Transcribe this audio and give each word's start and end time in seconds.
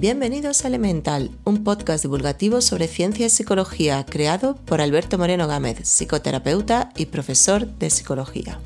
Bienvenidos 0.00 0.64
a 0.64 0.68
Elemental, 0.68 1.30
un 1.44 1.62
podcast 1.62 2.02
divulgativo 2.02 2.62
sobre 2.62 2.88
ciencia 2.88 3.26
y 3.26 3.28
psicología 3.28 4.06
creado 4.06 4.54
por 4.54 4.80
Alberto 4.80 5.18
Moreno 5.18 5.46
Gámez, 5.46 5.86
psicoterapeuta 5.86 6.88
y 6.96 7.04
profesor 7.04 7.66
de 7.66 7.90
psicología. 7.90 8.58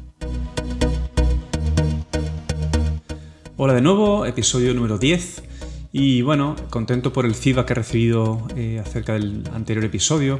Hola 3.57 3.75
de 3.75 3.81
nuevo, 3.81 4.27
episodio 4.27 4.75
número 4.75 4.97
10. 4.97 5.43
Y 5.91 6.23
bueno, 6.23 6.55
contento 6.71 7.13
por 7.13 7.27
el 7.27 7.35
feedback 7.35 7.67
que 7.67 7.73
he 7.73 7.75
recibido 7.75 8.47
eh, 8.55 8.79
acerca 8.79 9.15
del 9.15 9.43
anterior 9.53 9.85
episodio. 9.85 10.39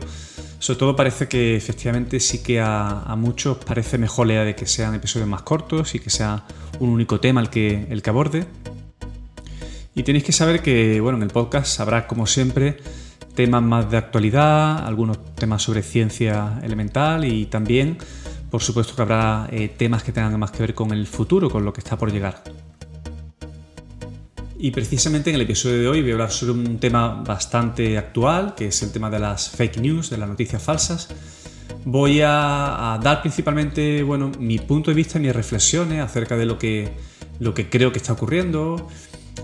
Sobre 0.61 0.79
todo 0.79 0.95
parece 0.95 1.27
que 1.27 1.57
efectivamente 1.57 2.21
sí 2.21 2.41
que 2.41 2.61
a, 2.61 3.13
muchos 3.19 3.59
parece 3.59 3.99
mejor 3.99 4.29
la 4.29 4.35
idea 4.35 4.45
de 4.45 4.55
que 4.55 4.67
sean 4.67 4.95
episodios 4.95 5.29
más 5.29 5.43
cortos 5.43 5.97
y 5.97 5.99
que 5.99 6.11
sea 6.11 6.45
un 6.79 6.91
único 6.91 7.19
tema 7.19 7.41
el 7.41 7.51
que, 7.51 7.89
el 7.91 8.01
que 8.01 8.11
aborde. 8.11 8.47
Y 9.95 10.03
tenéis 10.03 10.25
que 10.25 10.33
saber 10.33 10.61
que, 10.61 11.01
bueno, 11.01 11.19
en 11.19 11.23
el 11.23 11.31
podcast 11.31 11.79
habrá, 11.79 12.09
como 12.09 12.27
siempre, 12.27 12.79
temas 13.35 13.63
más 13.63 13.91
de 13.91 13.97
actualidad, 13.97 14.85
algunos 14.87 15.35
temas 15.37 15.63
sobre 15.63 15.83
ciencia 15.83 16.59
elemental 16.65 17.25
y 17.25 17.47
también, 17.47 17.99
por 18.51 18.61
supuesto, 18.61 18.97
que 18.97 19.03
habrá 19.03 19.49
eh, 19.53 19.69
temas 19.69 20.03
que 20.03 20.11
tengan 20.11 20.39
más 20.39 20.51
que 20.51 20.61
ver 20.61 20.75
con 20.75 20.93
el 20.93 21.07
futuro, 21.07 21.49
con 21.49 21.65
lo 21.65 21.73
que 21.73 21.81
está 21.81 21.97
por 21.97 22.13
llegar. 22.13 22.43
Y 24.59 24.73
precisamente 24.73 25.31
en 25.31 25.37
el 25.37 25.43
episodio 25.43 25.79
de 25.79 25.89
hoy 25.89 26.01
voy 26.01 26.11
a 26.11 26.15
hablar 26.15 26.31
sobre 26.31 26.53
un 26.53 26.79
tema 26.79 27.23
bastante 27.23 27.97
actual, 27.97 28.55
que 28.57 28.69
es 28.69 28.83
el 28.83 28.91
tema 28.91 29.11
de 29.11 29.21
las 29.21 29.51
fake 29.51 29.79
news, 29.79 30.11
de 30.11 30.19
las 30.19 30.29
noticias 30.29 30.61
falsas. 30.61 31.09
Voy 31.85 32.21
a, 32.21 32.95
a 32.95 32.99
dar 32.99 33.21
principalmente 33.21 34.03
bueno, 34.03 34.33
mi 34.41 34.59
punto 34.59 34.91
de 34.91 34.95
vista 34.97 35.19
mis 35.19 35.35
reflexiones 35.35 36.01
acerca 36.01 36.37
de 36.37 36.47
lo 36.47 36.59
que, 36.59 36.93
lo 37.41 37.53
que 37.53 37.69
creo 37.69 37.93
que 37.93 37.99
está 37.99 38.15
ocurriendo, 38.15 38.89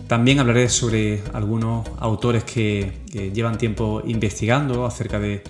también 0.07 0.41
hablaré 0.41 0.69
sobre 0.69 1.23
algunos 1.33 1.87
autores 1.99 2.45
que, 2.45 3.01
llevan 3.33 3.59
tiempo 3.59 4.03
investigando 4.05 4.87
acerca 4.87 5.19
de 5.19 5.43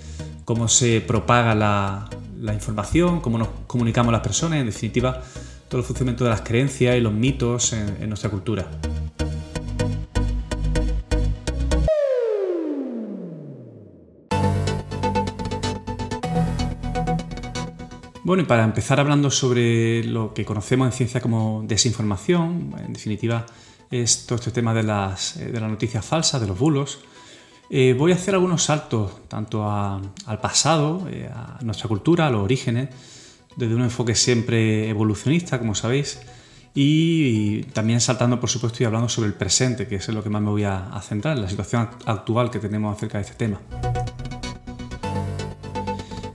cómo 0.45 0.69
se 0.69 1.01
propaga 1.01 1.55
la, 1.55 2.09
información, 2.53 3.21
cómo 3.21 3.39
nos 3.39 3.49
comunicamos 3.67 4.13
las 4.13 4.23
personas, 4.23 4.61
en 4.61 4.67
definitiva, 4.67 5.23
todo 5.69 5.81
el 5.81 5.87
funcionamiento 5.87 6.25
de 6.25 6.31
las 6.31 6.41
creencias 6.41 6.97
y 6.97 7.01
los 7.01 7.13
mitos 7.13 7.73
en, 7.73 7.97
en 8.01 8.09
nuestra 8.09 8.31
cultura. 8.31 8.67
Bueno, 18.23 18.45
y 18.45 18.47
para 18.47 18.63
empezar 18.63 19.01
hablando 19.01 19.31
sobre 19.31 20.05
lo 20.05 20.35
que 20.35 20.45
conocemos 20.45 20.87
en 20.87 20.93
ciencia 20.93 21.21
como 21.21 21.65
desinformación, 21.67 22.75
en 22.79 22.93
definitiva, 22.93 23.45
es 23.91 24.25
todo 24.27 24.37
este 24.39 24.53
tema 24.53 24.73
de 24.73 24.85
las, 24.85 25.37
eh, 25.37 25.47
de 25.47 25.61
las 25.61 25.69
noticias 25.69 26.05
falsas, 26.05 26.41
de 26.41 26.47
los 26.47 26.59
bulos. 26.59 27.01
Eh, 27.69 27.95
voy 27.97 28.13
a 28.13 28.15
hacer 28.15 28.35
algunos 28.35 28.65
saltos 28.65 29.29
tanto 29.29 29.69
al 29.71 30.41
pasado, 30.41 31.09
eh, 31.11 31.29
a 31.33 31.59
nuestra 31.63 31.89
cultura, 31.89 32.27
a 32.27 32.31
los 32.31 32.43
orígenes, 32.43 32.89
desde 33.57 33.75
un 33.75 33.83
enfoque 33.83 34.15
siempre 34.15 34.89
evolucionista, 34.89 35.59
como 35.59 35.75
sabéis, 35.75 36.21
y, 36.73 37.63
también 37.73 38.01
saltando, 38.01 38.39
por 38.39 38.49
supuesto, 38.49 38.83
y 38.83 38.87
hablando 38.87 39.09
sobre 39.09 39.29
el 39.29 39.35
presente, 39.35 39.89
que 39.89 39.97
es 39.97 40.09
en 40.09 40.15
lo 40.15 40.23
que 40.23 40.31
más 40.31 40.41
me 40.41 40.51
voy 40.51 40.65
a, 40.65 40.89
a 40.89 41.01
centrar, 41.03 41.37
la 41.37 41.49
situación 41.49 41.91
actual 42.07 42.51
que 42.51 42.61
tenemos 42.61 42.97
acerca 42.97 43.19
de 43.19 43.23
este 43.23 43.35
tema. 43.35 43.61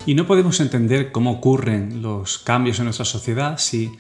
Y 0.06 0.14
no 0.14 0.28
podemos 0.28 0.60
entender 0.60 1.12
cómo 1.12 1.32
ocurren 1.32 2.02
los 2.02 2.38
cambios 2.38 2.80
en 2.80 2.86
nuestra 2.86 3.06
sociedad 3.06 3.58
si 3.58 3.98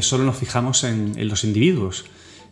solo 0.00 0.24
nos 0.24 0.36
fijamos 0.36 0.84
en 0.84 1.28
los 1.28 1.44
individuos 1.44 2.06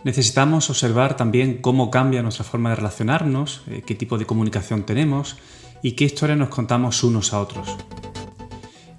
necesitamos 0.04 0.70
observar 0.70 1.16
también 1.16 1.58
cómo 1.58 1.90
cambia 1.90 2.22
nuestra 2.22 2.44
forma 2.44 2.70
de 2.70 2.76
relacionarnos, 2.76 3.62
eh, 3.68 3.82
qué 3.84 3.94
tipo 3.94 4.18
de 4.18 4.26
comunicación 4.26 4.84
tenemos 4.84 5.36
y 5.82 5.92
qué 5.92 6.04
historias 6.04 6.38
nos 6.38 6.50
contamos 6.50 7.02
unos 7.02 7.32
a 7.32 7.40
otros. 7.40 7.76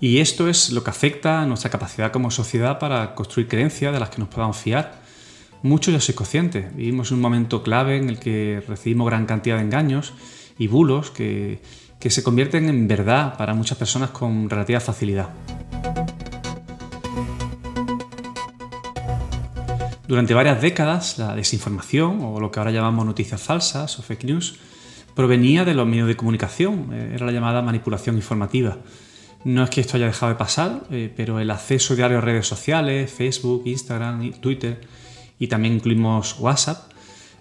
Y 0.01 0.17
esto 0.17 0.49
es 0.49 0.71
lo 0.71 0.83
que 0.83 0.89
afecta 0.89 1.41
a 1.41 1.45
nuestra 1.45 1.69
capacidad 1.69 2.11
como 2.11 2.31
sociedad 2.31 2.79
para 2.79 3.15
construir 3.15 3.47
creencias 3.47 3.93
de 3.93 3.99
las 3.99 4.09
que 4.09 4.19
nos 4.19 4.27
podamos 4.27 4.57
fiar. 4.57 5.01
Muchos 5.63 5.93
ya 5.93 5.99
soy 5.99 6.15
consciente, 6.15 6.69
vivimos 6.75 7.11
un 7.11 7.21
momento 7.21 7.63
clave 7.63 7.97
en 7.97 8.09
el 8.09 8.19
que 8.19 8.61
recibimos 8.67 9.07
gran 9.07 9.25
cantidad 9.25 9.55
de 9.55 9.63
engaños 9.63 10.13
y 10.59 10.67
bulos 10.67 11.11
que 11.11 11.59
se 12.07 12.21
convierten 12.21 12.69
en 12.69 12.87
verdad 12.87 13.35
para 13.35 13.55
muchas 13.55 13.79
personas 13.79 14.11
con 14.11 14.47
relativa 14.47 14.79
facilidad. 14.79 15.29
Durante 20.07 20.35
varias 20.35 20.61
décadas, 20.61 21.17
la 21.17 21.35
desinformación, 21.35 22.19
o 22.21 22.39
lo 22.39 22.51
que 22.51 22.59
ahora 22.59 22.71
llamamos 22.71 23.07
noticias 23.07 23.41
falsas 23.41 23.97
o 23.97 24.03
fake 24.03 24.25
news, 24.25 24.59
provenía 25.15 25.65
de 25.65 25.73
los 25.73 25.87
medios 25.87 26.07
de 26.07 26.15
comunicación, 26.15 26.89
eh, 26.93 27.13
era 27.15 27.25
la 27.25 27.31
llamada 27.31 27.63
manipulación 27.63 28.15
informativa. 28.15 28.77
No 29.43 29.63
es 29.63 29.69
que 29.71 29.81
esto 29.81 29.97
haya 29.97 30.05
dejado 30.05 30.31
de 30.31 30.37
pasar, 30.37 30.83
eh, 30.91 31.11
pero 31.15 31.39
el 31.39 31.49
acceso 31.49 31.95
diario 31.95 32.19
a 32.19 32.21
redes 32.21 32.45
sociales, 32.45 33.11
Facebook, 33.11 33.63
Instagram, 33.65 34.31
Twitter 34.33 34.81
y 35.39 35.47
también 35.47 35.73
incluimos 35.73 36.35
WhatsApp, 36.39 36.91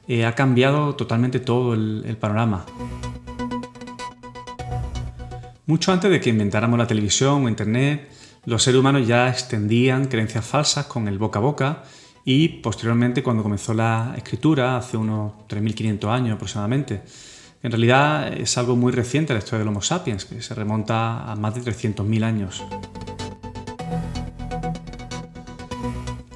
eh, 0.08 0.24
ha 0.24 0.34
cambiado 0.34 0.94
totalmente 0.94 1.40
todo 1.40 1.74
el 1.74 2.16
panorama. 2.18 2.64
Mucho 5.66 5.92
antes 5.92 6.10
de 6.10 6.20
que 6.20 6.30
inventáramos 6.30 6.78
la 6.78 6.86
televisión 6.86 7.44
o 7.44 7.48
Internet, 7.48 8.10
los 8.46 8.62
seres 8.62 8.80
humanos 8.80 9.06
ya 9.06 9.28
extendían 9.28 10.06
creencias 10.06 10.44
falsas 10.44 10.86
con 10.86 11.08
el 11.08 11.18
boca 11.18 11.38
a 11.38 11.42
boca 11.42 11.82
y 12.24 12.48
posteriormente 12.48 13.22
cuando 13.22 13.42
comenzó 13.42 13.74
la 13.74 14.14
escritura, 14.16 14.76
hace 14.76 14.96
unos 14.96 15.32
3.500 15.48 16.08
años 16.08 16.34
aproximadamente. 16.34 17.02
En 17.62 17.70
realidad 17.70 18.32
es 18.32 18.56
algo 18.56 18.76
muy 18.76 18.92
reciente 18.92 19.32
la 19.32 19.40
historia 19.40 19.60
del 19.60 19.68
Homo 19.68 19.82
sapiens, 19.82 20.24
que 20.24 20.40
se 20.40 20.54
remonta 20.54 21.30
a 21.30 21.36
más 21.36 21.54
de 21.54 21.62
300.000 21.62 22.24
años. 22.24 22.64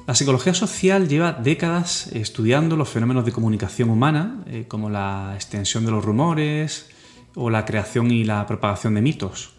La 0.05 0.15
psicología 0.15 0.55
social 0.55 1.07
lleva 1.07 1.33
décadas 1.33 2.07
estudiando 2.07 2.75
los 2.75 2.89
fenómenos 2.89 3.25
de 3.25 3.31
comunicación 3.31 3.91
humana, 3.91 4.43
eh, 4.47 4.65
como 4.67 4.89
la 4.89 5.33
extensión 5.35 5.85
de 5.85 5.91
los 5.91 6.03
rumores 6.03 6.89
o 7.35 7.51
la 7.51 7.65
creación 7.65 8.09
y 8.09 8.23
la 8.23 8.45
propagación 8.47 8.95
de 8.95 9.01
mitos. 9.01 9.51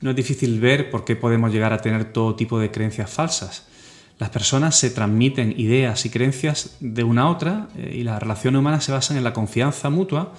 No 0.00 0.10
es 0.10 0.16
difícil 0.16 0.60
ver 0.60 0.90
por 0.90 1.04
qué 1.04 1.16
podemos 1.16 1.52
llegar 1.52 1.72
a 1.72 1.78
tener 1.78 2.12
todo 2.12 2.36
tipo 2.36 2.60
de 2.60 2.70
creencias 2.70 3.10
falsas 3.10 3.71
las 4.18 4.30
personas 4.30 4.76
se 4.78 4.90
transmiten 4.90 5.54
ideas 5.58 6.04
y 6.06 6.10
creencias 6.10 6.76
de 6.80 7.04
una 7.04 7.22
a 7.22 7.28
otra 7.28 7.68
eh, 7.76 7.94
y 7.96 8.04
las 8.04 8.20
relaciones 8.22 8.58
humanas 8.60 8.84
se 8.84 8.92
basan 8.92 9.16
en 9.16 9.24
la 9.24 9.32
confianza 9.32 9.90
mutua, 9.90 10.32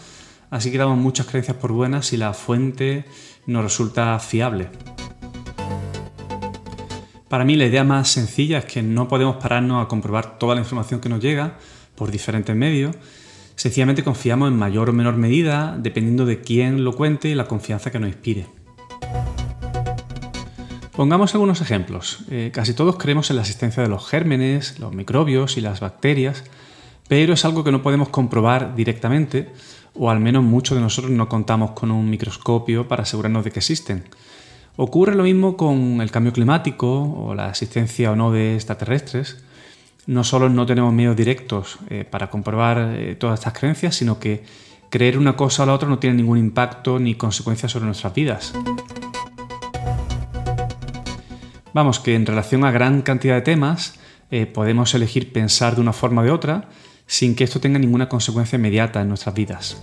así 0.49 0.71
que 0.71 0.77
damos 0.77 0.97
muchas 0.97 1.25
creencias 1.25 1.57
por 1.57 1.71
buenas 1.71 2.07
si 2.07 2.17
la 2.17 2.33
fuente 2.33 3.05
nos 3.45 3.63
resulta 3.63 4.17
fiable. 4.19 4.69
Para 7.27 7.45
mí 7.45 7.55
la 7.55 7.65
idea 7.65 7.83
más 7.83 8.09
sencilla 8.09 8.59
es 8.59 8.65
que 8.65 8.83
no 8.83 9.07
podemos 9.07 9.37
pararnos 9.37 9.83
a 9.83 9.87
comprobar 9.87 10.37
toda 10.37 10.55
la 10.55 10.61
información 10.61 10.99
que 10.99 11.09
nos 11.09 11.19
llega 11.19 11.57
por 11.95 12.11
diferentes 12.11 12.55
medios, 12.55 12.95
sencillamente 13.55 14.03
confiamos 14.03 14.49
en 14.49 14.57
mayor 14.57 14.89
o 14.89 14.93
menor 14.93 15.17
medida 15.17 15.75
dependiendo 15.77 16.25
de 16.25 16.41
quién 16.41 16.83
lo 16.83 16.95
cuente 16.95 17.29
y 17.29 17.35
la 17.35 17.45
confianza 17.47 17.91
que 17.91 17.99
nos 17.99 18.09
inspire. 18.09 18.62
Pongamos 20.95 21.33
algunos 21.33 21.59
ejemplos. 21.59 22.19
Eh, 22.29 22.51
casi 22.53 22.75
todos 22.75 22.97
creemos 22.97 23.31
en 23.31 23.37
la 23.37 23.41
existencia 23.41 23.81
de 23.81 23.89
los 23.89 24.07
gérmenes, 24.07 24.77
los 24.77 24.93
microbios 24.93 25.57
y 25.57 25.61
las 25.61 25.79
bacterias, 25.79 26.43
pero 27.07 27.33
es 27.33 27.45
algo 27.45 27.63
que 27.63 27.71
no 27.71 27.81
podemos 27.81 28.09
comprobar 28.09 28.75
directamente, 28.75 29.49
o 29.95 30.11
al 30.11 30.19
menos 30.19 30.43
muchos 30.43 30.77
de 30.77 30.83
nosotros 30.83 31.11
no 31.11 31.27
contamos 31.27 31.71
con 31.71 31.89
un 31.89 32.07
microscopio 32.11 32.87
para 32.87 33.03
asegurarnos 33.03 33.43
de 33.43 33.49
que 33.49 33.59
existen. 33.59 34.03
Ocurre 34.75 35.15
lo 35.15 35.23
mismo 35.23 35.57
con 35.57 35.99
el 35.99 36.11
cambio 36.11 36.31
climático 36.31 37.01
o 37.01 37.33
la 37.33 37.49
existencia 37.49 38.11
o 38.11 38.15
no 38.15 38.31
de 38.31 38.53
extraterrestres. 38.53 39.43
No 40.05 40.23
solo 40.23 40.47
no 40.47 40.67
tenemos 40.67 40.93
medios 40.93 41.15
directos 41.15 41.79
eh, 41.89 42.05
para 42.09 42.29
comprobar 42.29 42.93
eh, 42.95 43.15
todas 43.15 43.39
estas 43.39 43.53
creencias, 43.53 43.95
sino 43.95 44.19
que 44.19 44.43
creer 44.91 45.17
una 45.17 45.35
cosa 45.35 45.63
o 45.63 45.65
la 45.65 45.73
otra 45.73 45.89
no 45.89 45.97
tiene 45.97 46.17
ningún 46.17 46.37
impacto 46.37 46.99
ni 46.99 47.15
consecuencias 47.15 47.71
sobre 47.71 47.85
nuestras 47.85 48.13
vidas. 48.13 48.53
Vamos, 51.73 51.99
que 51.99 52.13
en 52.13 52.25
relación 52.25 52.65
a 52.65 52.71
gran 52.71 53.01
cantidad 53.01 53.33
de 53.33 53.41
temas 53.41 53.95
eh, 54.29 54.45
podemos 54.45 54.93
elegir 54.93 55.33
pensar 55.33 55.75
de 55.75 55.81
una 55.81 55.91
forma 55.91 56.21
o 56.21 56.25
de 56.25 56.31
otra 56.31 56.69
sin 57.07 57.35
que 57.35 57.43
esto 57.43 57.59
tenga 57.59 57.79
ninguna 57.79 58.07
consecuencia 58.07 58.57
inmediata 58.57 59.01
en 59.01 59.09
nuestras 59.09 59.33
vidas. 59.33 59.81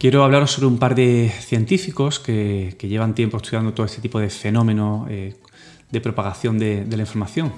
Quiero 0.00 0.24
hablaros 0.24 0.50
sobre 0.50 0.66
un 0.66 0.78
par 0.78 0.94
de 0.94 1.30
científicos 1.40 2.18
que, 2.18 2.76
llevan 2.80 3.14
tiempo 3.14 3.36
estudiando 3.36 3.72
todo 3.72 3.86
este 3.86 4.00
tipo 4.00 4.18
de 4.18 4.30
fenómeno 4.30 5.06
eh, 5.08 5.36
de 5.90 6.00
propagación 6.00 6.58
de, 6.58 6.84
de, 6.84 6.96
la 6.96 7.02
información. 7.02 7.52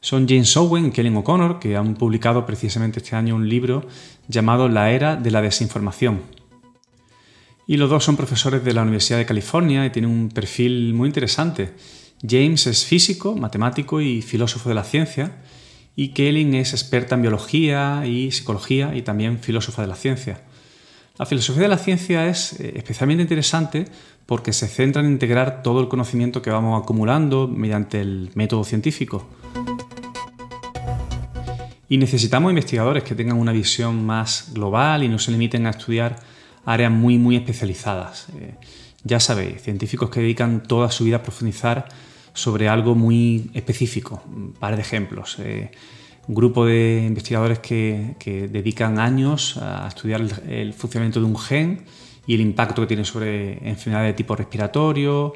Son 0.00 0.28
James 0.28 0.54
Owen 0.56 0.86
y 0.86 0.90
Kellen 0.90 1.16
O'Connor, 1.16 1.58
que 1.58 1.76
han 1.76 1.94
publicado 1.94 2.44
precisamente 2.44 2.98
este 2.98 3.16
año 3.16 3.36
un 3.36 3.48
libro 3.48 3.86
llamado 4.26 4.68
La 4.68 4.90
Era 4.90 5.16
de 5.16 5.30
la 5.30 5.40
Desinformación, 5.40 6.20
y 7.68 7.76
los 7.76 7.90
dos 7.90 8.02
son 8.02 8.16
profesores 8.16 8.64
de 8.64 8.72
la 8.72 8.80
Universidad 8.80 9.18
de 9.18 9.26
California 9.26 9.84
y 9.84 9.90
tienen 9.90 10.10
un 10.10 10.30
perfil 10.30 10.94
muy 10.94 11.06
interesante. 11.06 11.74
James 12.26 12.66
es 12.66 12.86
físico, 12.86 13.36
matemático 13.36 14.00
y 14.00 14.22
filósofo 14.22 14.70
de 14.70 14.74
la 14.74 14.84
ciencia, 14.84 15.42
y 15.94 16.08
Kelling 16.08 16.54
es 16.54 16.72
experta 16.72 17.14
en 17.14 17.20
biología 17.20 18.06
y 18.06 18.30
psicología 18.30 18.96
y 18.96 19.02
también 19.02 19.38
filósofa 19.38 19.82
de 19.82 19.88
la 19.88 19.96
ciencia. 19.96 20.40
La 21.18 21.26
filosofía 21.26 21.64
de 21.64 21.68
la 21.68 21.76
ciencia 21.76 22.26
es 22.26 22.58
eh, 22.58 22.72
especialmente 22.74 23.22
interesante 23.22 23.84
porque 24.24 24.54
se 24.54 24.66
centra 24.66 25.02
en 25.02 25.12
integrar 25.12 25.62
todo 25.62 25.82
el 25.82 25.88
conocimiento 25.88 26.40
que 26.40 26.50
vamos 26.50 26.82
acumulando 26.82 27.48
mediante 27.48 28.00
el 28.00 28.30
método 28.34 28.64
científico. 28.64 29.28
Y 31.86 31.98
necesitamos 31.98 32.50
investigadores 32.50 33.02
que 33.02 33.14
tengan 33.14 33.36
una 33.36 33.52
visión 33.52 34.06
más 34.06 34.52
global 34.54 35.04
y 35.04 35.08
no 35.08 35.18
se 35.18 35.32
limiten 35.32 35.66
a 35.66 35.70
estudiar 35.70 36.16
áreas 36.68 36.92
muy, 36.92 37.16
muy 37.16 37.34
especializadas. 37.34 38.26
Eh, 38.38 38.54
ya 39.02 39.20
sabéis, 39.20 39.62
científicos 39.62 40.10
que 40.10 40.20
dedican 40.20 40.62
toda 40.62 40.90
su 40.90 41.04
vida 41.04 41.16
a 41.16 41.22
profundizar 41.22 41.88
sobre 42.34 42.68
algo 42.68 42.94
muy 42.94 43.50
específico. 43.54 44.22
Un 44.26 44.52
par 44.52 44.76
de 44.76 44.82
ejemplos. 44.82 45.38
Eh, 45.38 45.70
un 46.26 46.34
grupo 46.34 46.66
de 46.66 47.04
investigadores 47.06 47.58
que, 47.58 48.16
dedican 48.52 48.98
años 48.98 49.56
a 49.56 49.88
estudiar 49.88 50.20
el, 50.46 50.74
funcionamiento 50.74 51.20
de 51.20 51.26
un 51.26 51.38
gen 51.38 51.86
y 52.26 52.34
el 52.34 52.42
impacto 52.42 52.82
que 52.82 52.88
tiene 52.88 53.06
sobre 53.06 53.66
enfermedades 53.66 54.10
de 54.10 54.14
tipo 54.14 54.36
respiratorio. 54.36 55.32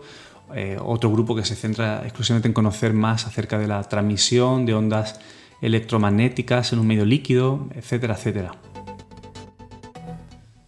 Eh, 0.55 0.77
otro 0.79 1.11
grupo 1.11 1.35
que 1.35 1.47
se 1.47 1.57
centra 1.57 2.03
exclusivamente 2.05 2.49
en 2.49 2.53
conocer 2.53 2.93
más 2.93 3.27
acerca 3.27 3.59
de 3.59 3.69
la 3.69 3.83
transmisión 3.85 4.67
de 4.67 4.75
ondas 4.75 5.19
electromagnéticas 5.63 6.75
en 6.75 6.81
un 6.81 6.87
medio 6.87 7.07
líquido, 7.07 7.69
etcétera, 7.75 8.17
etcétera. 8.17 8.72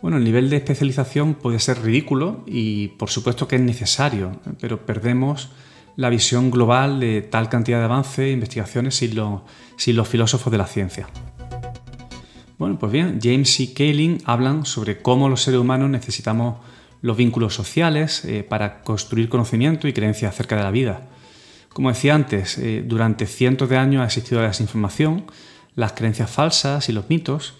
Bueno, 0.05 0.19
el 0.19 0.25
nivel 0.25 0.51
de 0.51 0.57
especialización 0.57 1.33
puede 1.33 1.59
ser 1.59 1.81
ridículo 1.81 2.45
y 2.47 2.89
por 2.89 3.09
supuesto 3.09 3.49
que 3.49 3.57
es 3.57 3.63
necesario, 3.63 4.39
pero 4.61 4.85
perdemos 4.85 5.49
la 5.97 6.11
visión 6.11 6.51
global 6.51 7.01
de 7.01 7.23
tal 7.23 7.49
cantidad 7.49 7.79
de 7.79 7.87
avances 7.87 8.19
e 8.19 8.31
investigaciones 8.31 8.97
sin, 8.97 9.17
los 9.17 10.09
filósofos 10.09 10.53
de 10.53 10.59
la 10.59 10.67
ciencia. 10.67 11.09
Bueno, 12.59 12.79
pues 12.79 12.93
bien, 12.93 13.19
James 13.23 13.59
y 13.61 13.73
Kaling 13.73 14.21
hablan 14.27 14.67
sobre 14.67 15.01
cómo 15.01 15.31
los 15.31 15.41
seres 15.41 15.59
humanos 15.59 15.89
necesitamos 15.89 16.57
los 17.01 17.17
vínculos 17.17 17.55
sociales 17.55 18.27
eh, 18.27 18.43
para 18.47 18.83
construir 18.83 19.31
conocimiento 19.31 19.89
y 19.89 19.95
creencias 19.95 20.35
acerca 20.35 20.57
de 20.57 20.65
la 20.65 20.71
vida. 20.71 21.07
Como 21.71 21.89
decía 21.89 22.15
antes, 22.15 22.59
eh, 22.59 22.85
durante 22.87 23.25
cientos 23.25 23.71
de 23.71 23.79
años 23.79 24.03
ha 24.03 24.07
existido 24.09 24.43
la 24.43 24.49
desinformación, 24.49 25.25
las 25.75 25.93
creencias 25.93 26.31
falsas 26.31 26.91
y 26.91 26.93
los 26.93 27.09
mitos. 27.09 27.55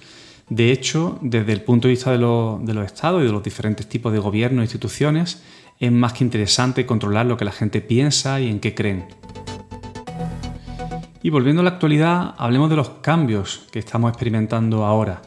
De 0.49 0.71
hecho, 0.71 1.19
desde 1.23 1.53
el 1.53 1.63
punto 1.63 1.89
de 1.89 1.95
vista 1.95 2.13
de, 2.13 2.19
los 2.19 2.87
estados 2.87 3.23
y 3.23 3.27
de 3.27 3.33
los 3.33 3.43
diferentes 3.43 3.89
tipos 3.89 4.13
de 4.13 4.19
gobiernos 4.19 4.61
e 4.61 4.65
instituciones, 4.65 5.43
es 5.81 5.91
más 5.91 6.13
que 6.13 6.25
interesante 6.25 6.87
controlar 6.87 7.27
lo 7.27 7.37
que 7.37 7.45
la 7.45 7.53
gente 7.53 7.81
piensa 7.81 8.41
y 8.41 8.49
en 8.49 8.61
qué 8.61 8.75
creen. 8.75 9.07
Y 11.23 11.31
volviendo 11.31 11.63
a 11.63 11.65
la 11.65 11.71
actualidad, 11.71 12.35
hablemos 12.37 12.69
de 12.69 12.77
los 12.77 12.91
cambios 13.01 13.67
que 13.73 13.79
estamos 13.79 14.11
experimentando 14.11 14.85
ahora. 14.85 15.23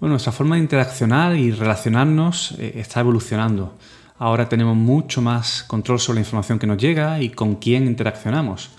Bueno, 0.00 0.14
nuestra 0.14 0.32
forma 0.32 0.56
de 0.56 0.62
interaccionar 0.62 1.36
y 1.36 1.50
relacionarnos 1.50 2.52
eh, 2.58 2.72
está 2.76 3.00
evolucionando. 3.00 3.76
Ahora 4.18 4.48
tenemos 4.48 4.74
mucho 4.74 5.20
más 5.20 5.62
control 5.64 6.00
sobre 6.00 6.16
la 6.16 6.20
información 6.22 6.58
que 6.58 6.66
nos 6.66 6.78
llega 6.78 7.20
y 7.20 7.28
con 7.28 7.56
quién 7.56 7.86
interaccionamos. 7.86 8.70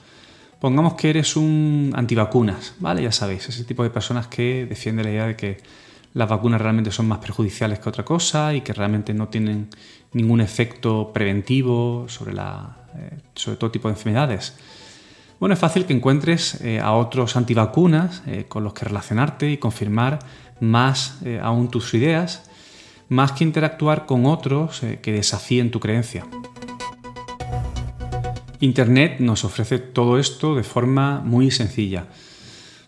Pongamos 0.64 0.94
que 0.94 1.10
eres 1.10 1.36
un 1.36 1.92
antivacunas, 1.94 2.76
¿vale? 2.80 3.04
Ya 3.04 3.12
sabéis, 3.12 3.50
ese 3.50 3.66
tipo 3.66 3.84
de 3.84 3.90
personas 3.90 4.28
que 4.28 4.66
defiende 4.66 5.04
la 5.04 5.10
idea 5.10 5.28
de 5.28 5.36
que 5.36 5.58
las 6.14 6.30
vacunas 6.30 6.62
realmente 6.62 6.90
son 6.90 7.06
más 7.06 7.20
perjudiciales 7.20 7.80
que 7.80 7.90
otra 7.90 8.06
cosa 8.06 8.54
y 8.54 8.62
que 8.62 8.72
realmente 8.72 9.14
no 9.14 9.28
tienen 9.28 9.68
ningún 10.14 10.40
efecto 10.40 11.12
preventivo 11.14 12.06
sobre, 12.08 12.32
eh, 12.32 13.56
todo 13.60 13.72
tipo 13.72 13.90
de 13.90 13.96
enfermedades. 13.96 14.56
Bueno, 15.38 15.52
es 15.52 15.60
fácil 15.60 15.86
que 15.86 15.92
encuentres 15.92 16.62
eh, 16.62 16.80
a 16.80 16.94
otros 16.94 17.36
antivacunas 17.36 18.24
eh, 18.26 18.46
con 18.48 18.64
los 18.64 18.74
que 18.74 18.86
relacionarte 18.86 19.52
y 19.52 19.58
confirmar 19.58 20.20
más 20.62 21.18
aún 21.42 21.68
tus 21.72 21.94
ideas, 21.94 22.50
más 23.10 23.34
que 23.34 23.44
interactuar 23.44 24.06
con 24.06 24.26
otros 24.26 24.80
que 25.02 25.12
desafíen 25.12 25.72
tu 25.72 25.82
creencia. 25.82 26.26
Internet 28.64 29.20
nos 29.20 29.44
ofrece 29.44 29.78
todo 29.78 30.18
esto 30.18 30.56
de 30.56 30.64
forma 30.64 31.20
muy 31.20 31.52
sencilla. 31.52 32.06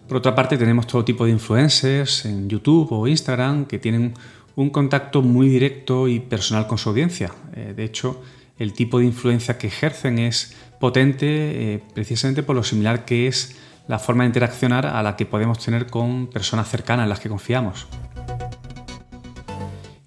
Por 0.08 0.16
otra 0.16 0.34
parte, 0.34 0.58
tenemos 0.58 0.88
todo 0.88 1.04
tipo 1.04 1.26
de 1.26 1.32
influencers 1.32 2.24
en 2.24 2.48
YouTube 2.48 2.94
o 2.94 3.08
Instagram 3.08 3.66
que 3.66 3.78
tienen 3.78 4.14
un 4.56 4.70
contacto 4.70 5.22
muy 5.22 5.50
directo 5.50 6.08
y 6.08 6.22
personal 6.22 6.68
con 6.68 6.78
su 6.78 6.88
audiencia. 6.88 7.34
Eh, 7.54 7.74
de 7.76 7.84
hecho, 7.84 8.24
el 8.58 8.72
tipo 8.72 9.00
de 9.00 9.06
influencia 9.06 9.58
que 9.58 9.68
ejercen 9.68 10.18
es 10.18 10.56
potente 10.80 11.26
eh, 11.28 11.84
precisamente 11.94 12.42
por 12.42 12.56
lo 12.56 12.64
similar 12.64 13.04
que 13.04 13.28
es 13.28 13.58
la 13.90 14.00
forma 14.00 14.24
de 14.24 14.28
interaccionar 14.28 14.86
a 14.86 15.04
la 15.04 15.18
que 15.18 15.26
podemos 15.26 15.60
tener 15.60 15.88
con 15.88 16.28
personas 16.28 16.70
cercanas 16.70 17.04
en 17.04 17.10
las 17.10 17.20
que 17.20 17.28
confiamos. 17.28 17.86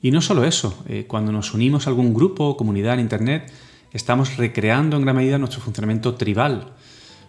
Y 0.00 0.12
no 0.12 0.22
solo 0.22 0.44
eso, 0.44 0.82
eh, 0.88 1.04
cuando 1.06 1.30
nos 1.30 1.52
unimos 1.52 1.86
a 1.86 1.90
algún 1.90 2.14
grupo 2.14 2.46
o 2.46 2.56
comunidad 2.56 2.94
en 2.94 3.00
Internet, 3.00 3.52
estamos 3.92 4.36
recreando 4.36 4.96
en 4.96 5.02
gran 5.02 5.16
medida 5.16 5.38
nuestro 5.38 5.60
funcionamiento 5.60 6.14
tribal. 6.14 6.74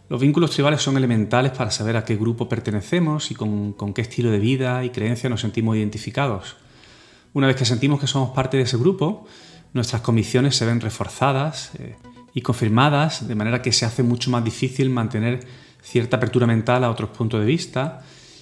Los 0.10 0.20
vínculos 0.20 0.52
tribales 0.52 0.82
son 0.82 0.98
elementales 0.98 1.52
para 1.52 1.72
saber 1.72 1.96
a 1.96 2.04
qué 2.04 2.16
grupo 2.16 2.50
pertenecemos 2.50 3.32
y 3.32 3.36
con, 3.36 3.94
qué 3.94 4.02
estilo 4.02 4.32
de 4.32 4.40
vida 4.40 4.84
y 4.84 4.90
creencia 4.90 5.30
nos 5.30 5.42
sentimos 5.42 5.78
identificados. 5.78 6.58
Una 7.34 7.48
vez 7.48 7.56
que 7.56 7.66
sentimos 7.66 8.00
que 8.00 8.08
somos 8.08 8.32
parte 8.32 8.58
de 8.58 8.64
ese 8.64 8.78
grupo, 8.78 9.28
nuestras 9.74 10.02
convicciones 10.02 10.56
se 10.56 10.66
ven 10.66 10.82
reforzadas 10.82 11.72
eh, 11.78 11.96
y 12.34 12.42
confirmadas, 12.42 13.28
de 13.28 13.36
manera 13.36 13.62
que 13.62 13.72
se 13.72 13.86
hace 13.86 14.02
mucho 14.02 14.32
más 14.32 14.44
difícil 14.44 14.90
mantener 14.90 15.46
cierta 15.82 16.18
apertura 16.18 16.48
mental 16.48 16.84
a 16.84 16.90
otros 16.90 17.12
puntos 17.12 17.40
de 17.40 17.46
vista 17.46 18.02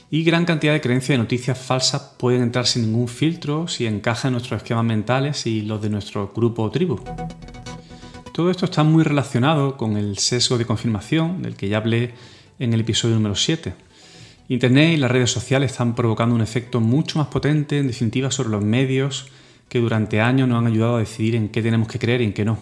y 0.09 0.23
gran 0.23 0.45
cantidad 0.45 0.71
de 0.71 0.79
creencias 0.79 1.17
y 1.17 1.19
noticias 1.19 1.57
falsas 1.57 2.13
pueden 2.17 2.41
entrar 2.41 2.65
sin 2.65 2.83
ningún 2.83 3.09
filtro 3.09 3.67
si 3.67 3.85
encajan 3.85 4.29
en 4.29 4.33
nuestros 4.33 4.61
esquemas 4.61 4.85
mentales 4.85 5.45
y 5.45 5.63
los 5.63 5.81
de 5.81 5.89
nuestro 5.89 6.31
grupo 6.33 6.63
o 6.63 6.71
tribu. 6.71 7.01
Todo 8.37 8.51
esto 8.51 8.65
está 8.65 8.83
muy 8.83 9.03
relacionado 9.03 9.77
con 9.77 9.97
el 9.97 10.19
sesgo 10.19 10.59
de 10.59 10.67
confirmación 10.67 11.41
del 11.41 11.55
que 11.55 11.69
ya 11.69 11.77
hablé 11.77 12.13
en 12.59 12.71
el 12.71 12.81
episodio 12.81 13.15
número 13.15 13.33
7. 13.33 13.73
Internet 14.49 14.93
y 14.93 14.97
las 14.97 15.09
redes 15.09 15.31
sociales 15.31 15.71
están 15.71 15.95
provocando 15.95 16.35
un 16.35 16.41
efecto 16.41 16.79
mucho 16.79 17.17
más 17.17 17.29
potente, 17.29 17.79
en 17.79 17.87
definitiva, 17.87 18.29
sobre 18.29 18.49
los 18.49 18.63
medios 18.63 19.25
que 19.69 19.79
durante 19.79 20.21
años 20.21 20.47
nos 20.47 20.59
han 20.59 20.67
ayudado 20.67 20.97
a 20.97 20.99
decidir 20.99 21.35
en 21.35 21.49
qué 21.49 21.63
tenemos 21.63 21.87
que 21.87 21.97
creer 21.97 22.21
y 22.21 22.25
en 22.25 22.33
qué 22.33 22.45
no. 22.45 22.59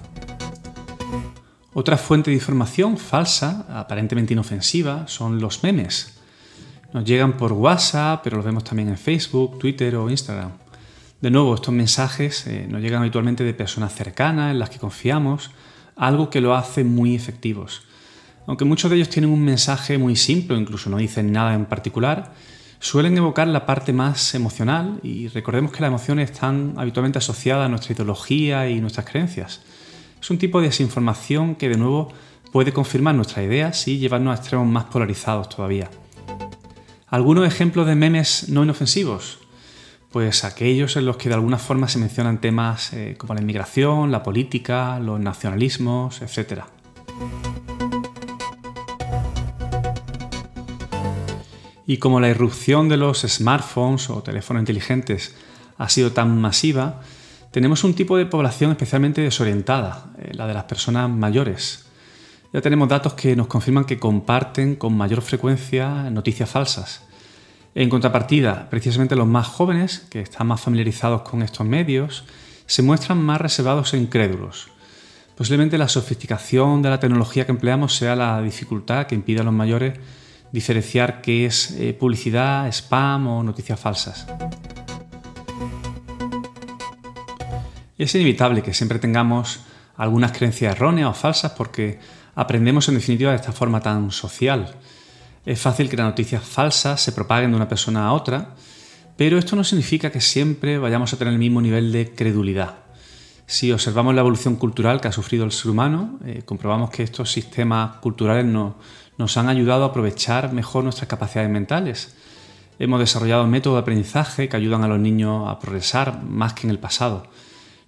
Otra 1.74 1.98
fuente 1.98 2.32
de 2.32 2.38
información 2.38 2.98
falsa, 2.98 3.66
aparentemente 3.70 4.32
inofensiva, 4.32 5.10
son 5.10 5.42
los 5.42 5.62
memes. 5.62 6.22
Nos 6.94 7.04
llegan 7.04 7.36
por 7.36 7.52
WhatsApp, 7.52 8.22
pero 8.24 8.38
los 8.38 8.46
vemos 8.46 8.64
también 8.64 8.88
en 8.88 8.98
Facebook, 8.98 9.60
Twitter 9.60 9.98
o 9.98 10.10
Instagram. 10.10 10.52
De 11.26 11.32
nuevo, 11.32 11.56
estos 11.56 11.74
mensajes 11.74 12.46
eh, 12.46 12.68
nos 12.70 12.84
llegan 12.84 13.02
habitualmente 13.02 13.44
de 13.44 13.56
personas 13.56 13.96
cercanas 13.96 14.52
en 14.52 14.60
las 14.60 14.70
que 14.70 14.78
confiamos, 14.78 15.50
algo 15.96 16.30
que 16.30 16.40
lo 16.40 16.54
hace 16.54 16.84
muy 16.84 17.16
efectivos. 17.16 17.82
Aunque 18.46 18.64
muchos 18.64 18.92
de 18.92 18.98
ellos 18.98 19.10
tienen 19.10 19.32
un 19.32 19.44
mensaje 19.44 19.98
muy 19.98 20.16
simple, 20.18 20.56
incluso 20.56 20.88
no 20.88 20.98
dicen 20.98 21.32
nada 21.32 21.56
en 21.56 21.66
particular, 21.66 22.32
suelen 22.78 23.18
evocar 23.18 23.48
la 23.48 23.66
parte 23.66 23.92
más 23.92 24.36
emocional 24.36 25.00
y 25.02 25.28
recordemos 25.30 25.72
que 25.72 25.82
las 25.82 25.88
emociones 25.88 26.30
están 26.30 26.76
habitualmente 26.78 27.18
asociadas 27.18 27.66
a 27.66 27.70
nuestra 27.70 27.94
ideología 27.94 28.70
y 28.70 28.80
nuestras 28.80 29.10
creencias. 29.10 29.64
Es 30.22 30.30
un 30.30 30.38
tipo 30.38 30.62
de 30.62 30.68
desinformación 30.68 31.56
que 31.56 31.70
de 31.70 31.78
nuevo 31.78 32.14
puede 32.52 32.72
confirmar 32.72 33.16
nuestras 33.16 33.46
ideas 33.48 33.88
y 33.88 33.98
llevarnos 33.98 34.38
a 34.38 34.40
extremos 34.40 34.68
más 34.68 34.84
polarizados 34.84 35.50
todavía. 35.50 35.90
Algunos 37.08 37.48
ejemplos 37.48 37.88
de 37.88 37.96
memes 37.96 38.48
no 38.50 38.64
inofensivos 38.64 39.40
pues 40.16 40.46
aquellos 40.46 40.96
en 40.96 41.06
los 41.06 41.18
que 41.18 41.28
de 41.28 41.36
alguna 41.36 41.58
forma 41.58 41.90
se 41.90 42.00
mencionan 42.00 42.40
temas 42.40 42.94
eh, 42.94 43.16
como 43.18 43.34
la 43.34 43.42
inmigración, 43.42 44.14
la 44.14 44.24
política, 44.24 44.98
los 44.98 45.20
nacionalismos, 45.20 46.22
etc. 46.22 46.62
Y 51.86 51.98
como 51.98 52.22
la 52.22 52.30
irrupción 52.30 52.88
de 52.88 52.96
los 52.96 53.24
smartphones 53.24 54.10
o 54.10 54.24
teléfonos 54.24 54.62
inteligentes 54.62 55.36
ha 55.78 55.90
sido 55.90 56.14
tan 56.14 56.40
masiva, 56.40 57.02
tenemos 57.52 57.84
un 57.84 57.94
tipo 57.94 58.16
de 58.16 58.26
población 58.26 58.72
especialmente 58.72 59.20
desorientada, 59.20 60.14
eh, 60.18 60.32
la 60.34 60.48
de 60.48 60.54
las 60.54 60.64
personas 60.64 61.10
mayores. 61.10 61.88
Ya 62.54 62.62
tenemos 62.62 62.88
datos 62.88 63.16
que 63.16 63.36
nos 63.36 63.48
confirman 63.48 63.84
que 63.84 64.00
comparten 64.00 64.78
con 64.78 64.96
mayor 64.96 65.22
frecuencia 65.22 66.10
noticias 66.10 66.50
falsas 66.50 67.06
en 67.76 67.90
contrapartida, 67.90 68.70
precisamente 68.70 69.18
los 69.18 69.28
más 69.28 69.48
jóvenes, 69.48 70.08
que 70.10 70.22
están 70.22 70.48
más 70.48 70.62
familiarizados 70.62 71.24
con 71.24 71.42
estos 71.42 71.68
medios, 71.68 72.24
se 72.66 72.82
muestran 72.82 73.22
más 73.22 73.42
reservados 73.42 73.94
e 73.94 73.98
incrédulos. 73.98 74.70
Posiblemente 75.36 75.78
la 75.78 75.90
sofisticación 75.90 76.82
de 76.82 76.90
la 76.90 77.02
tecnología 77.02 77.46
que 77.46 77.52
empleamos 77.52 77.94
sea 77.94 78.16
la 78.16 78.42
dificultad 78.42 79.08
que 79.08 79.16
impide 79.16 79.42
a 79.42 79.44
los 79.44 79.54
mayores 79.54 80.00
diferenciar 80.54 81.22
qué 81.22 81.46
es 81.46 81.72
eh, 81.72 81.94
publicidad, 81.94 82.66
spam 82.70 83.28
o 83.28 83.44
noticias 83.44 83.78
falsas. 83.78 84.26
Es 87.98 88.16
inevitable 88.16 88.62
que 88.62 88.74
siempre 88.74 89.00
tengamos 89.00 89.60
algunas 89.98 90.32
creencias 90.32 90.78
erróneas 90.78 91.10
o 91.10 91.14
falsas 91.14 91.52
porque 91.52 92.00
aprendemos 92.36 92.88
en 92.88 92.96
definitiva 92.96 93.32
de 93.32 93.38
esta 93.38 93.52
forma 93.52 93.82
tan 93.82 94.12
social 94.12 94.76
Es 95.46 95.62
fácil 95.62 95.90
que 95.90 95.98
las 95.98 96.08
noticias 96.08 96.44
falsas 96.44 97.02
se 97.02 97.12
propaguen 97.12 97.52
de 97.52 97.58
una 97.58 97.70
persona 97.70 98.08
a 98.08 98.14
otra, 98.14 98.56
pero 99.16 99.38
esto 99.38 99.56
no 99.56 99.64
significa 99.64 100.12
que 100.12 100.20
siempre 100.20 100.80
vayamos 100.80 101.14
a 101.14 101.18
tener 101.18 101.34
el 101.34 101.40
mismo 101.40 101.62
nivel 101.62 101.92
de 101.92 102.14
credulidad. 102.14 102.80
Si 103.46 103.72
observamos 103.72 104.16
la 104.16 104.22
evolución 104.22 104.56
cultural 104.56 105.00
que 105.00 105.08
ha 105.08 105.12
sufrido 105.12 105.46
el 105.46 105.52
ser 105.52 105.70
humano, 105.70 106.20
eh, 106.26 106.42
comprobamos 106.44 106.90
que 106.90 107.04
estos 107.04 107.32
sistemas 107.32 107.98
culturales 107.98 108.46
nos 108.46 109.38
han 109.38 109.48
ayudado 109.48 109.84
a 109.84 109.88
aprovechar 109.90 110.52
mejor 110.52 110.84
nuestras 110.84 111.08
capacidades 111.08 111.52
mentales. 111.52 112.16
Hemos 112.80 113.00
desarrollado 113.00 113.46
métodos 113.46 113.78
de 113.78 113.82
aprendizaje 113.82 114.50
que 114.50 114.58
ayudan 114.58 114.84
a 114.84 114.88
los 114.88 115.00
niños 115.00 115.48
a 115.48 115.60
progresar 115.60 116.24
más 116.24 116.54
que 116.54 116.66
en 116.66 116.72
el 116.72 116.80
pasado. 116.80 117.28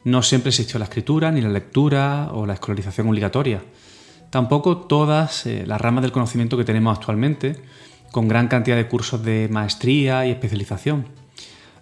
No 0.03 0.21
siempre 0.21 0.49
existió 0.49 0.77
la 0.77 0.85
escritura, 0.85 1.31
ni 1.31 1.41
la 1.41 1.49
lectura 1.49 2.29
o 2.31 2.45
la 2.45 2.53
escolarización 2.53 3.09
obligatoria. 3.09 3.63
Tampoco 4.29 4.77
todas 4.77 5.45
eh, 5.45 5.63
las 5.65 5.79
ramas 5.79 6.01
del 6.01 6.11
conocimiento 6.11 6.57
que 6.57 6.65
tenemos 6.65 6.97
actualmente, 6.97 7.55
con 8.11 8.27
gran 8.27 8.47
cantidad 8.47 8.75
de 8.75 8.87
cursos 8.87 9.23
de 9.23 9.47
maestría 9.51 10.25
y 10.25 10.31
especialización. 10.31 11.05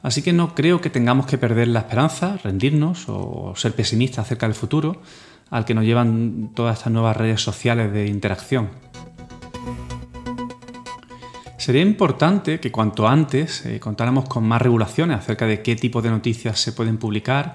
Así 0.04 0.22
que 0.22 0.34
no 0.34 0.54
creo 0.54 0.82
que 0.82 0.90
tengamos 0.90 1.26
que 1.26 1.38
perder 1.38 1.68
la 1.68 1.80
esperanza, 1.80 2.38
rendirnos 2.44 3.06
o 3.08 3.54
ser 3.56 3.74
pesimistas 3.74 4.26
acerca 4.26 4.46
del 4.46 4.56
futuro 4.56 5.02
al 5.50 5.66
que 5.66 5.74
nos 5.74 5.84
llevan 5.84 6.52
todas 6.54 6.78
estas 6.78 6.94
nuevas 6.94 7.18
redes 7.18 7.42
sociales 7.42 7.92
de 7.92 8.08
interacción. 8.08 8.70
Sería 11.58 11.82
importante 11.82 12.60
que 12.60 12.72
cuanto 12.72 13.08
antes 13.08 13.66
eh, 13.66 13.80
contáramos 13.80 14.30
con 14.30 14.44
más 14.44 14.62
regulaciones 14.62 15.18
acerca 15.18 15.48
de 15.48 15.64
qué 15.64 15.76
tipo 15.76 16.02
de 16.04 16.12
noticias 16.12 16.60
se 16.60 16.74
pueden 16.74 16.98
publicar 16.98 17.54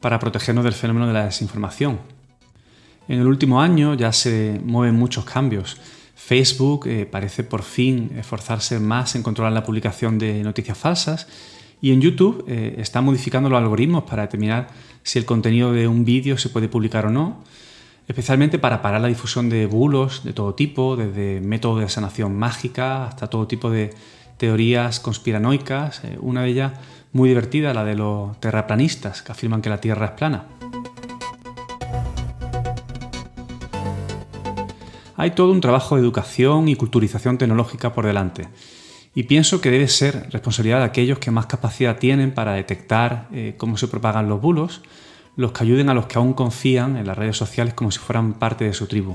para 0.00 0.18
protegernos 0.18 0.64
del 0.64 0.72
fenómeno 0.72 1.06
de 1.06 1.12
la 1.12 1.26
desinformación. 1.26 1.98
En 3.10 3.18
el 3.18 3.26
último 3.26 3.60
año 3.60 3.94
ya 3.94 4.12
se 4.12 4.60
mueven 4.64 4.94
muchos 4.94 5.24
cambios. 5.24 5.76
Facebook 6.14 6.86
eh, 6.86 7.06
parece 7.10 7.42
por 7.42 7.64
fin 7.64 8.12
esforzarse 8.16 8.78
más 8.78 9.16
en 9.16 9.24
controlar 9.24 9.52
la 9.52 9.64
publicación 9.64 10.16
de 10.16 10.44
noticias 10.44 10.78
falsas 10.78 11.26
y 11.80 11.90
en 11.90 12.00
YouTube 12.00 12.44
eh, 12.46 12.76
está 12.78 13.00
modificando 13.00 13.50
los 13.50 13.58
algoritmos 13.58 14.04
para 14.04 14.22
determinar 14.22 14.68
si 15.02 15.18
el 15.18 15.24
contenido 15.24 15.72
de 15.72 15.88
un 15.88 16.04
vídeo 16.04 16.38
se 16.38 16.50
puede 16.50 16.68
publicar 16.68 17.06
o 17.06 17.10
no, 17.10 17.42
especialmente 18.06 18.60
para 18.60 18.80
parar 18.80 19.00
la 19.00 19.08
difusión 19.08 19.48
de 19.48 19.66
bulos 19.66 20.22
de 20.22 20.32
todo 20.32 20.54
tipo, 20.54 20.94
desde 20.94 21.40
métodos 21.40 21.80
de 21.80 21.88
sanación 21.88 22.36
mágica 22.36 23.08
hasta 23.08 23.26
todo 23.26 23.48
tipo 23.48 23.70
de 23.70 23.90
teorías 24.36 25.00
conspiranoicas, 25.00 26.04
eh, 26.04 26.16
una 26.20 26.42
de 26.42 26.50
ellas 26.50 26.72
muy 27.12 27.30
divertida, 27.30 27.74
la 27.74 27.82
de 27.82 27.96
los 27.96 28.38
terraplanistas, 28.38 29.22
que 29.22 29.32
afirman 29.32 29.62
que 29.62 29.68
la 29.68 29.80
Tierra 29.80 30.06
es 30.06 30.12
plana. 30.12 30.59
Hay 35.20 35.32
todo 35.32 35.52
un 35.52 35.60
trabajo 35.60 35.96
de 35.96 36.00
educación 36.00 36.70
y 36.70 36.76
culturización 36.76 37.36
tecnológica 37.36 37.92
por 37.92 38.06
delante 38.06 38.48
y 39.14 39.24
pienso 39.24 39.60
que 39.60 39.70
debe 39.70 39.86
ser 39.86 40.30
responsabilidad 40.30 40.78
de 40.78 40.86
aquellos 40.86 41.18
que 41.18 41.30
más 41.30 41.44
capacidad 41.44 41.98
tienen 41.98 42.32
para 42.32 42.54
detectar 42.54 43.28
eh, 43.30 43.52
cómo 43.58 43.76
se 43.76 43.86
propagan 43.86 44.30
los 44.30 44.40
bulos, 44.40 44.80
los 45.36 45.52
que 45.52 45.64
ayuden 45.64 45.90
a 45.90 45.94
los 45.94 46.06
que 46.06 46.16
aún 46.16 46.32
confían 46.32 46.96
en 46.96 47.06
las 47.06 47.18
redes 47.18 47.36
sociales 47.36 47.74
como 47.74 47.90
si 47.90 47.98
fueran 47.98 48.32
parte 48.32 48.64
de 48.64 48.72
su 48.72 48.86
tribu. 48.86 49.14